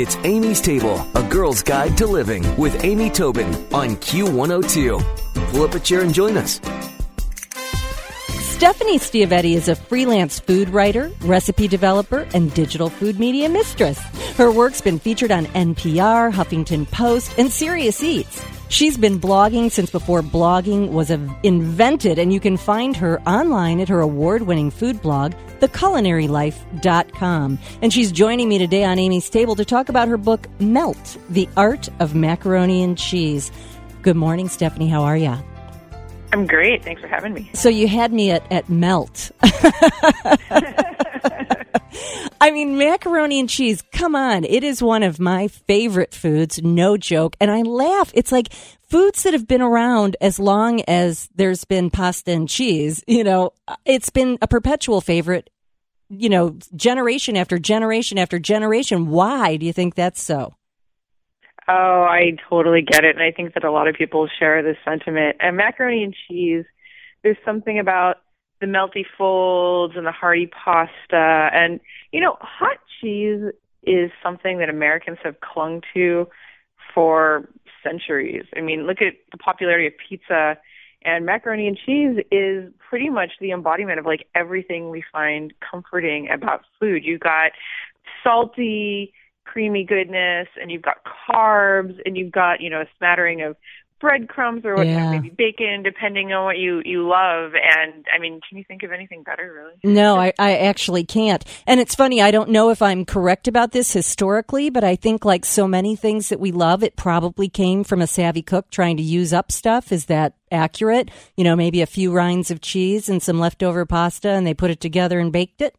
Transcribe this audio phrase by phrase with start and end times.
[0.00, 5.50] It's Amy's Table, a girl's guide to living with Amy Tobin on Q102.
[5.50, 6.60] Pull up a chair and join us.
[8.54, 13.98] Stephanie Stiavetti is a freelance food writer, recipe developer, and digital food media mistress.
[14.36, 18.40] Her work's been featured on NPR, Huffington Post, and Serious Eats.
[18.68, 23.88] She's been blogging since before blogging was invented, and you can find her online at
[23.88, 27.58] her award winning food blog, theculinarylife.com.
[27.80, 31.48] And she's joining me today on Amy's Table to talk about her book, Melt The
[31.56, 33.50] Art of Macaroni and Cheese.
[34.02, 34.88] Good morning, Stephanie.
[34.88, 35.34] How are you?
[36.32, 36.84] I'm great.
[36.84, 37.50] Thanks for having me.
[37.54, 39.30] So you had me at, at Melt.
[42.40, 44.44] I mean, macaroni and cheese, come on.
[44.44, 47.36] It is one of my favorite foods, no joke.
[47.40, 48.12] And I laugh.
[48.14, 48.52] It's like
[48.88, 53.02] foods that have been around as long as there's been pasta and cheese.
[53.08, 53.52] You know,
[53.84, 55.50] it's been a perpetual favorite,
[56.08, 59.08] you know, generation after generation after generation.
[59.08, 60.54] Why do you think that's so?
[61.66, 63.16] Oh, I totally get it.
[63.16, 65.36] And I think that a lot of people share this sentiment.
[65.40, 66.64] And macaroni and cheese,
[67.22, 68.18] there's something about
[68.60, 71.50] the melty folds and the hearty pasta.
[71.52, 71.80] And,
[72.12, 73.42] you know, hot cheese
[73.82, 76.28] is something that Americans have clung to
[76.94, 77.48] for
[77.82, 78.44] centuries.
[78.56, 80.58] I mean, look at the popularity of pizza
[81.04, 86.28] and macaroni and cheese is pretty much the embodiment of like everything we find comforting
[86.28, 87.04] about food.
[87.04, 87.52] You've got
[88.24, 89.12] salty,
[89.44, 93.56] creamy goodness and you've got carbs and you've got, you know, a smattering of
[94.00, 95.10] breadcrumbs or what yeah.
[95.10, 97.52] maybe bacon, depending on what you you love.
[97.54, 99.94] And I mean, can you think of anything better, really?
[99.94, 101.44] No, I, I actually can't.
[101.66, 102.22] And it's funny.
[102.22, 105.96] I don't know if I'm correct about this historically, but I think like so many
[105.96, 109.50] things that we love, it probably came from a savvy cook trying to use up
[109.50, 109.92] stuff.
[109.92, 111.10] Is that accurate?
[111.36, 114.70] You know, maybe a few rinds of cheese and some leftover pasta, and they put
[114.70, 115.74] it together and baked it.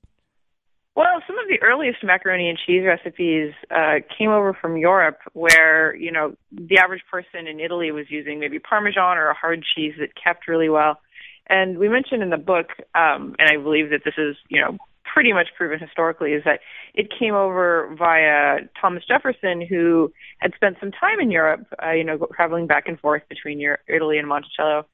[0.95, 6.11] Well, some the earliest macaroni and cheese recipes uh, came over from Europe, where you
[6.11, 10.09] know the average person in Italy was using maybe Parmesan or a hard cheese that
[10.15, 10.99] kept really well.
[11.47, 14.77] And we mentioned in the book, um, and I believe that this is you know
[15.11, 16.59] pretty much proven historically, is that
[16.93, 22.03] it came over via Thomas Jefferson, who had spent some time in Europe, uh, you
[22.03, 24.85] know, traveling back and forth between Europe, Italy and Monticello,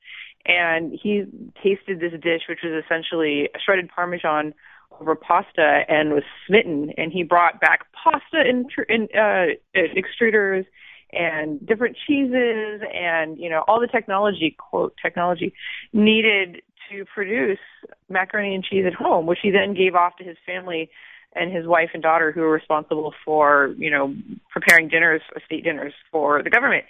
[0.45, 1.25] and he
[1.61, 4.53] tasted this dish, which was essentially shredded Parmesan
[4.99, 6.91] over pasta and was smitten.
[6.97, 10.65] And he brought back pasta in, in uh, extruders
[11.13, 15.53] and different cheeses and you know all the technology quote technology
[15.93, 16.61] needed
[16.91, 17.59] to produce
[18.09, 20.89] macaroni and cheese at home, which he then gave off to his family
[21.33, 24.15] and his wife and daughter who were responsible for you know
[24.49, 26.85] preparing dinners, state dinners for the government.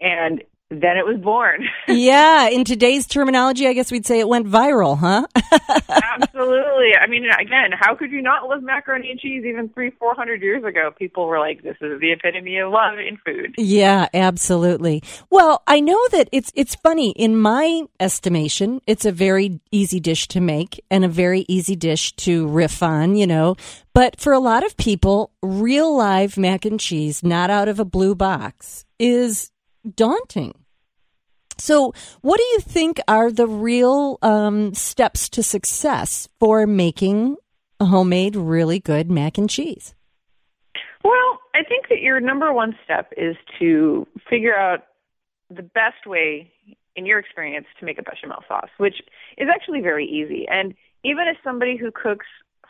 [0.00, 1.66] And then it was born.
[1.88, 5.26] yeah, in today's terminology, I guess we'd say it went viral, huh?
[5.88, 6.92] Absolutely.
[6.94, 10.42] I mean, again, how could you not love macaroni and cheese even three, four hundred
[10.42, 10.92] years ago?
[10.96, 15.02] People were like, "This is the epitome of love in food." Yeah, absolutely.
[15.28, 17.10] Well, I know that it's it's funny.
[17.10, 22.14] In my estimation, it's a very easy dish to make and a very easy dish
[22.16, 23.16] to riff on.
[23.16, 23.56] You know,
[23.92, 27.84] but for a lot of people, real live mac and cheese, not out of a
[27.84, 29.50] blue box, is
[29.96, 30.54] daunting.
[31.60, 37.36] So, what do you think are the real um, steps to success for making
[37.78, 39.94] a homemade, really good mac and cheese?
[41.04, 44.86] Well, I think that your number one step is to figure out
[45.50, 46.50] the best way,
[46.96, 48.96] in your experience, to make a bechamel sauce, which
[49.36, 50.46] is actually very easy.
[50.48, 52.26] And even as somebody who cooks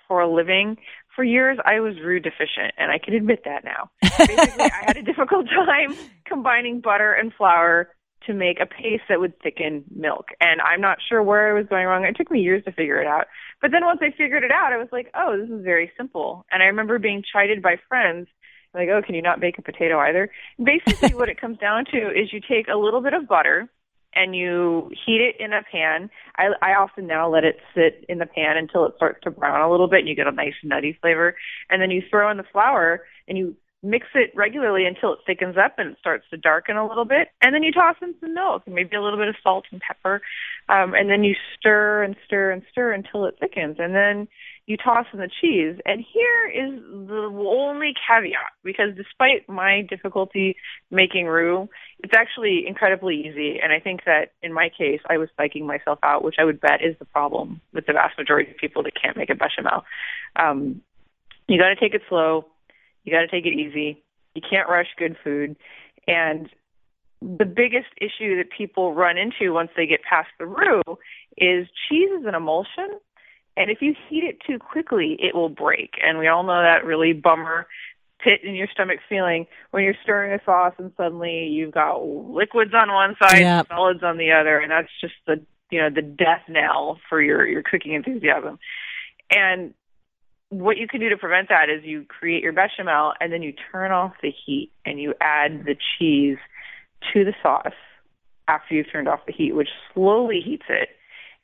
[0.08, 0.76] for a living,
[1.14, 3.90] for years I was roux deficient, and I can admit that now.
[4.18, 7.90] Basically, I had a difficult time combining butter and flour
[8.26, 10.28] to make a paste that would thicken milk.
[10.40, 12.04] And I'm not sure where I was going wrong.
[12.04, 13.26] It took me years to figure it out.
[13.60, 16.44] But then once I figured it out, I was like, oh, this is very simple.
[16.50, 18.28] And I remember being chided by friends
[18.74, 20.30] like, oh, can you not bake a potato either?
[20.62, 23.68] Basically, what it comes down to is you take a little bit of butter
[24.14, 26.10] and you heat it in a pan.
[26.36, 29.60] I, I often now let it sit in the pan until it starts to brown
[29.60, 31.36] a little bit and you get a nice nutty flavor.
[31.68, 35.56] And then you throw in the flour and you mix it regularly until it thickens
[35.56, 37.28] up and it starts to darken a little bit.
[37.40, 40.20] And then you toss in some milk maybe a little bit of salt and pepper.
[40.68, 43.76] Um, and then you stir and stir and stir until it thickens.
[43.78, 44.28] And then
[44.66, 45.80] you toss in the cheese.
[45.86, 50.56] And here is the only caveat because despite my difficulty
[50.90, 51.68] making roux,
[52.00, 53.60] it's actually incredibly easy.
[53.62, 56.60] And I think that in my case, I was psyching myself out, which I would
[56.60, 59.84] bet is the problem with the vast majority of people that can't make a bechamel.
[60.36, 60.82] Um,
[61.48, 62.44] you got to take it slow
[63.04, 64.02] you got to take it easy.
[64.34, 65.56] You can't rush good food.
[66.06, 66.48] And
[67.20, 70.82] the biggest issue that people run into once they get past the roux
[71.36, 72.88] is cheese is an emulsion.
[73.56, 75.90] And if you heat it too quickly, it will break.
[76.02, 77.66] And we all know that really bummer
[78.22, 82.72] pit in your stomach feeling when you're stirring a sauce and suddenly you've got liquids
[82.74, 83.58] on one side Yep.
[83.58, 87.22] and solids on the other and that's just the you know the death knell for
[87.22, 88.58] your your cooking enthusiasm
[89.30, 89.72] and
[90.50, 93.54] what you can do to prevent that is you create your bechamel and then you
[93.72, 96.36] turn off the heat and you add the cheese
[97.12, 97.72] to the sauce
[98.48, 100.88] after you've turned off the heat which slowly heats it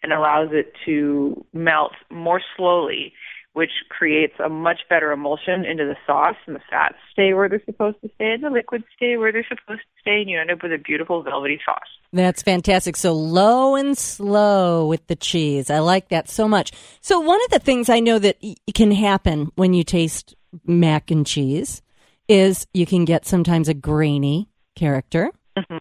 [0.02, 3.12] and allows it to melt more slowly
[3.56, 7.64] which creates a much better emulsion into the sauce and the fats stay where they're
[7.64, 10.50] supposed to stay and the liquids stay where they're supposed to stay and you end
[10.50, 11.88] up with a beautiful velvety sauce.
[12.12, 12.96] That's fantastic.
[12.96, 15.70] So low and slow with the cheese.
[15.70, 16.70] I like that so much.
[17.00, 20.34] So one of the things I know that y- can happen when you taste
[20.66, 21.80] mac and cheese
[22.28, 25.30] is you can get sometimes a grainy character.
[25.56, 25.78] Mm-hmm.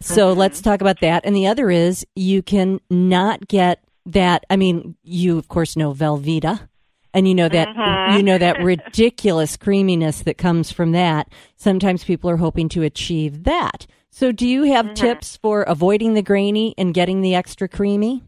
[0.00, 0.70] So let's mm-hmm.
[0.70, 1.24] talk about that.
[1.24, 4.46] And the other is you can not get that.
[4.48, 6.68] I mean, you of course know Velveeta.
[7.12, 8.16] And you know that mm-hmm.
[8.16, 11.28] you know that ridiculous creaminess that comes from that.
[11.56, 13.86] Sometimes people are hoping to achieve that.
[14.10, 14.94] So do you have mm-hmm.
[14.94, 18.22] tips for avoiding the grainy and getting the extra creamy?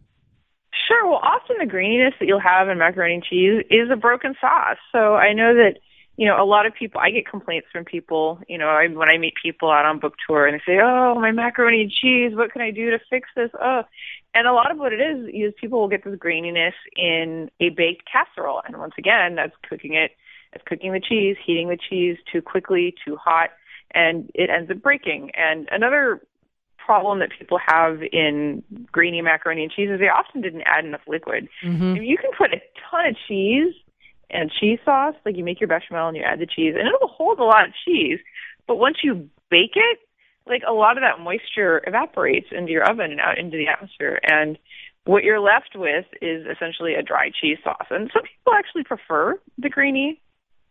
[0.88, 1.06] Sure.
[1.06, 4.79] Well, often the graininess that you'll have in macaroni and cheese is a broken sauce.
[4.90, 5.79] So I know that,
[6.17, 9.08] you know, a lot of people, I get complaints from people, you know, I, when
[9.08, 12.34] I meet people out on book tour and they say, oh, my macaroni and cheese,
[12.34, 13.50] what can I do to fix this?
[13.61, 13.82] Oh,
[14.34, 17.69] and a lot of what it is, is people will get this graininess in a
[17.70, 18.62] baked casserole.
[18.67, 20.12] And once again, that's cooking it,
[20.52, 23.50] it's cooking the cheese, heating the cheese too quickly, too hot,
[23.94, 25.31] and it ends up breaking.
[25.34, 26.20] And another
[26.84, 31.02] problem that people have in grainy macaroni and cheese is they often didn't add enough
[31.06, 31.49] liquid.
[31.64, 31.96] Mm-hmm.
[31.96, 33.75] If you can put a ton of cheese
[34.31, 37.08] and cheese sauce, like you make your bechamel and you add the cheese, and it'll
[37.08, 38.19] hold a lot of cheese.
[38.67, 39.99] But once you bake it,
[40.47, 44.21] like a lot of that moisture evaporates into your oven and out into the atmosphere,
[44.23, 44.59] and
[45.05, 47.87] what you're left with is essentially a dry cheese sauce.
[47.91, 50.21] And some people actually prefer the grainy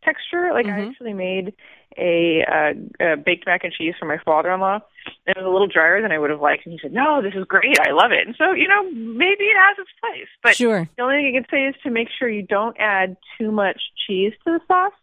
[0.04, 0.52] texture.
[0.54, 0.90] Like I Mhm.
[0.90, 1.54] actually made
[1.98, 2.74] a, uh,
[3.06, 4.80] a baked mac and cheese for my father-in-law.
[5.28, 7.22] And it was a little drier than I would have liked, and he said, "No,
[7.22, 7.78] this is great.
[7.80, 10.88] I love it." And so, you know, maybe it has its place, but Sure.
[10.96, 13.82] the only thing I can say is to make sure you don't add too much
[14.08, 14.94] cheese to the sauce,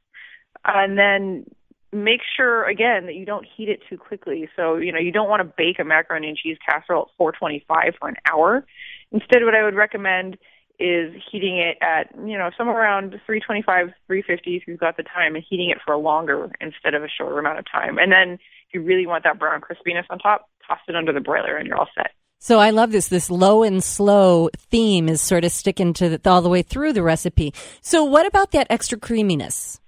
[0.64, 1.44] and then
[1.92, 4.48] make sure again that you don't heat it too quickly.
[4.56, 7.94] So you know you don't want to bake a macaroni and cheese casserole at 425
[7.98, 8.66] for an hour.
[9.12, 10.36] Instead, what I would recommend
[10.78, 15.34] is heating it at you know somewhere around 325, 350 if you've got the time,
[15.34, 17.98] and heating it for a longer instead of a shorter amount of time.
[17.98, 21.20] And then if you really want that brown crispiness on top, toss it under the
[21.20, 22.12] broiler, and you're all set.
[22.40, 23.08] So I love this.
[23.08, 26.92] This low and slow theme is sort of sticking to the, all the way through
[26.92, 27.52] the recipe.
[27.80, 29.80] So what about that extra creaminess?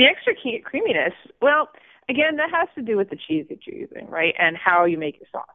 [0.00, 0.32] The extra
[0.64, 1.12] creaminess,
[1.42, 1.68] well,
[2.08, 4.34] again, that has to do with the cheese that you're using, right?
[4.38, 5.54] And how you make your sauce.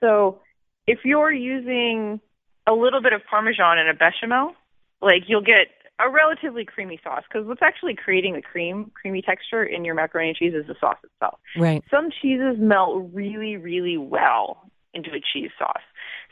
[0.00, 0.40] So
[0.86, 2.20] if you're using
[2.66, 4.52] a little bit of Parmesan in a bechamel,
[5.00, 5.68] like you'll get
[5.98, 10.28] a relatively creamy sauce because what's actually creating the cream, creamy texture in your macaroni
[10.28, 11.38] and cheese is the sauce itself.
[11.56, 11.82] Right.
[11.90, 15.82] Some cheeses melt really, really well into a cheese sauce.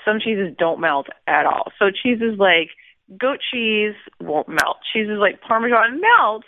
[0.05, 1.73] Some cheeses don't melt at all.
[1.79, 2.69] So cheeses like
[3.19, 4.77] goat cheese won't melt.
[4.93, 6.47] Cheeses like Parmesan melts,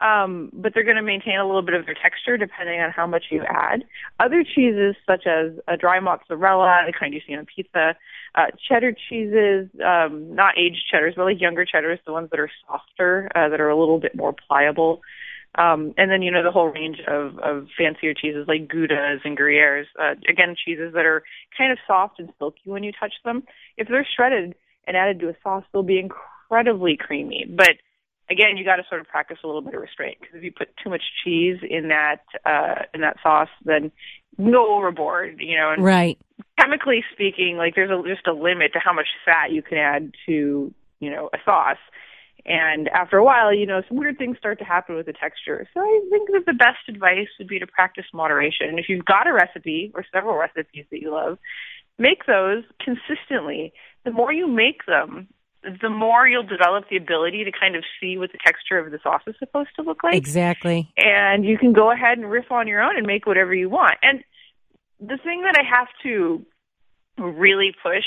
[0.00, 3.06] um, but they're going to maintain a little bit of their texture depending on how
[3.06, 3.84] much you add.
[4.18, 7.96] Other cheeses, such as a dry mozzarella, the kind you see on pizza,
[8.34, 12.50] uh, cheddar cheeses, um, not aged cheddars, but like younger cheddars, the ones that are
[12.66, 15.02] softer, uh, that are a little bit more pliable.
[15.56, 19.36] Um, and then, you know, the whole range of, of fancier cheeses like Goudas and
[19.36, 19.86] Gruyeres.
[20.00, 21.24] Uh, again, cheeses that are
[21.58, 23.42] kind of soft and silky when you touch them.
[23.76, 24.54] If they're shredded
[24.86, 27.46] and added to a sauce, they'll be incredibly creamy.
[27.48, 27.72] But
[28.30, 30.52] again, you got to sort of practice a little bit of restraint because if you
[30.52, 33.90] put too much cheese in that uh, in that sauce, then
[34.38, 35.36] you go overboard.
[35.40, 36.18] You know, and Right.
[36.58, 40.14] chemically speaking, like there's a, just a limit to how much fat you can add
[40.26, 41.78] to you know a sauce.
[42.46, 45.68] And after a while, you know, some weird things start to happen with the texture.
[45.74, 48.68] So I think that the best advice would be to practice moderation.
[48.68, 51.38] And if you've got a recipe or several recipes that you love,
[51.98, 53.74] make those consistently.
[54.04, 55.28] The more you make them,
[55.62, 58.98] the more you'll develop the ability to kind of see what the texture of the
[59.02, 60.90] sauce is supposed to look like Exactly.
[60.96, 63.96] and you can go ahead and riff on your own and make whatever you want.
[64.02, 64.24] And
[65.00, 66.44] the thing that I have to
[67.18, 68.04] really push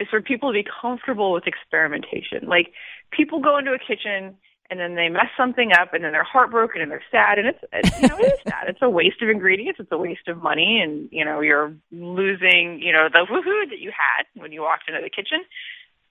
[0.00, 2.46] is for people to be comfortable with experimentation.
[2.46, 2.72] Like
[3.10, 4.36] people go into a kitchen
[4.70, 7.58] and then they mess something up and then they're heartbroken and they're sad and it's,
[7.72, 8.68] it's you know it is sad.
[8.68, 12.80] It's a waste of ingredients, it's a waste of money and you know you're losing,
[12.82, 15.40] you know, the woohoo that you had when you walked into the kitchen.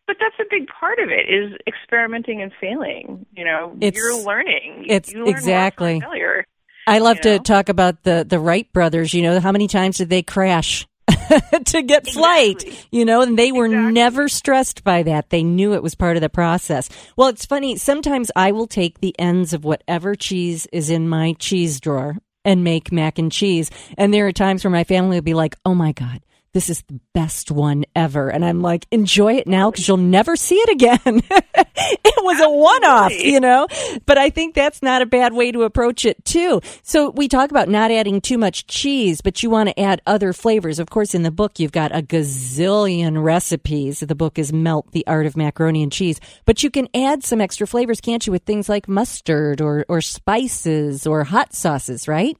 [0.07, 3.25] But that's a big part of it is experimenting and failing.
[3.35, 4.85] You know, It's- you're learning.
[4.87, 5.99] it's you learn exactly.
[5.99, 6.45] failure.
[6.87, 7.43] I love to know?
[7.43, 9.13] talk about the the Wright brothers.
[9.13, 10.87] You know, how many times did they crash
[11.65, 12.87] to get flight, Exactly.
[12.97, 13.91] you know, and they were Exactly.
[13.93, 15.29] never stressed by that.
[15.29, 16.89] They knew it was part of the process.
[17.17, 17.75] Well, it's funny.
[17.75, 22.63] Sometimes I will take the ends of whatever cheese is in my cheese drawer and
[22.63, 23.69] make mac and cheese.
[23.97, 26.21] And there are times where my family will be like, oh my God.
[26.57, 28.29] This is the best one ever.
[28.29, 31.21] And I'm like, enjoy it now because you'll never see it again.
[31.55, 33.67] it was a one off, you know?
[34.07, 36.61] But I think that's not a bad way to approach it too.
[36.81, 40.33] So we talk about not adding too much cheese, but you want to add other
[40.33, 40.79] flavors.
[40.79, 43.99] Of course, in the book, you've got a gazillion recipes.
[43.99, 47.39] The book is Melt the Art of Macaroni and Cheese, but you can add some
[47.39, 52.35] extra flavors, can't you, with things like mustard or, or spices or hot sauces, right?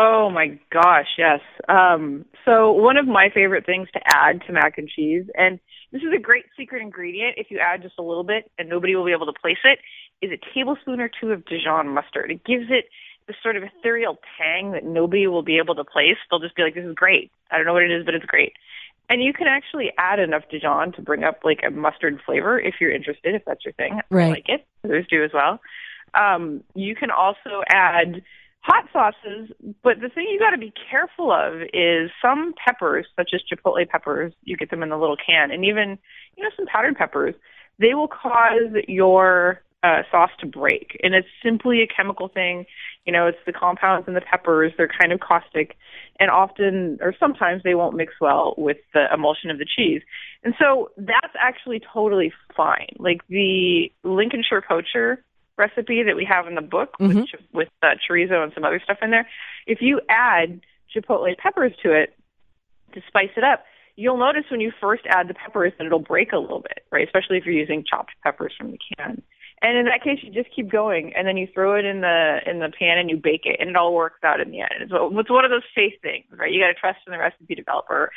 [0.00, 1.40] Oh my gosh, yes.
[1.68, 5.58] Um, so one of my favorite things to add to mac and cheese, and
[5.90, 8.94] this is a great secret ingredient if you add just a little bit and nobody
[8.94, 9.80] will be able to place it,
[10.24, 12.30] is a tablespoon or two of Dijon mustard.
[12.30, 12.84] It gives it
[13.26, 16.16] this sort of ethereal tang that nobody will be able to place.
[16.30, 17.32] They'll just be like, this is great.
[17.50, 18.52] I don't know what it is, but it's great.
[19.10, 22.74] And you can actually add enough Dijon to bring up like a mustard flavor if
[22.80, 24.00] you're interested, if that's your thing.
[24.10, 24.26] Right.
[24.26, 24.66] I like it.
[24.84, 25.58] Others do as well.
[26.14, 28.22] Um, you can also add
[28.68, 29.50] hot sauces,
[29.82, 33.88] but the thing you got to be careful of is some peppers, such as chipotle
[33.88, 35.98] peppers, you get them in the little can, and even
[36.36, 37.34] you know some powdered peppers,
[37.78, 42.66] they will cause your uh, sauce to break, and it's simply a chemical thing.
[43.06, 45.76] You know, it's the compounds in the peppers; they're kind of caustic,
[46.20, 50.02] and often or sometimes they won't mix well with the emulsion of the cheese.
[50.44, 52.88] And so that's actually totally fine.
[52.98, 55.24] Like the Lincolnshire poacher
[55.58, 57.26] recipe that we have in the book with Mhm.
[57.28, 59.28] ch- with uh, chorizo and some other stuff in there.
[59.66, 60.60] If you add
[60.94, 62.14] chipotle peppers to it
[62.94, 63.64] to spice it up,
[63.96, 67.06] you'll notice when you first add the peppers that it'll break a little bit, right?
[67.06, 69.20] Especially if you're using chopped peppers from the can.
[69.60, 72.38] And in that case, you just keep going, and then you throw it in the
[72.46, 74.70] in the pan and you bake it, and it all works out in the end.
[74.80, 76.52] It's, it's one of those faith things, right?
[76.52, 78.12] You got to trust in the recipe developer,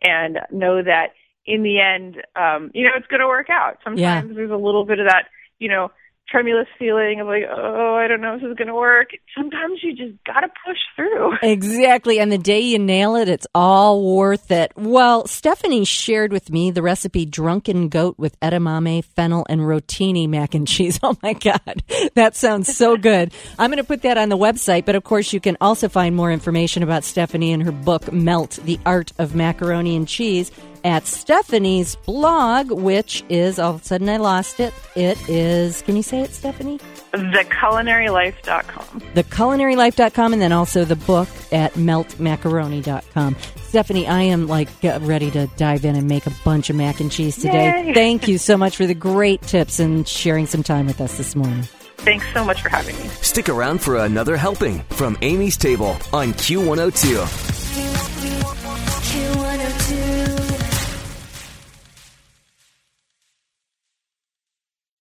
[0.00, 1.12] and know that
[1.44, 3.78] in the end, um, you know, it's going to work out.
[3.84, 5.26] Sometimes there's a little bit of that,
[5.58, 5.92] you know,
[6.28, 9.10] tremulous feeling of like, oh, I don't know if this is going to work.
[9.36, 11.32] Sometimes you just got to push through.
[11.56, 12.18] Exactly.
[12.18, 14.72] And the day you nail it, it's all worth it.
[14.76, 20.54] Well, Stephanie shared with me the recipe drunken goat with edamame, fennel, and rotini mac
[20.54, 20.98] and cheese.
[21.06, 21.84] Oh my God.
[22.14, 23.32] That sounds so good.
[23.58, 26.16] I'm going to put that on the website, but of course you can also find
[26.16, 30.50] more information about Stephanie and her book, Melt, the Art of Macaroni and Cheese
[30.86, 34.72] at Stephanie's blog, which is, all of a sudden I lost it.
[34.94, 36.78] It is, can you say it, Stephanie?
[37.12, 39.00] TheCulinaryLife.com.
[39.14, 43.36] theculinarylife.com and then also the book at meltmacaroni.com.
[43.62, 47.00] Stephanie, I am like get ready to dive in and make a bunch of mac
[47.00, 47.86] and cheese today.
[47.86, 47.92] Yay.
[47.92, 51.34] Thank you so much for the great tips and sharing some time with us this
[51.34, 51.64] morning.
[51.98, 53.08] Thanks so much for having me.
[53.08, 57.55] Stick around for another helping from Amy's Table on Q102.